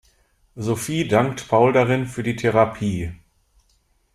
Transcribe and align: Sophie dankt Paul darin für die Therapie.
Sophie 0.55 1.07
dankt 1.07 1.47
Paul 1.47 1.73
darin 1.73 2.07
für 2.07 2.23
die 2.23 2.35
Therapie. 2.35 3.13